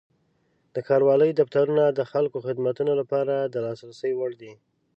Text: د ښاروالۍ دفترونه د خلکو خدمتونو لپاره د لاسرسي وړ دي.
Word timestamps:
د 0.73 0.77
ښاروالۍ 0.87 1.31
دفترونه 1.33 1.83
د 1.97 2.01
خلکو 2.11 2.37
خدمتونو 2.45 2.91
لپاره 3.01 3.35
د 3.53 3.55
لاسرسي 3.65 4.11
وړ 4.15 4.31
دي. 4.41 4.53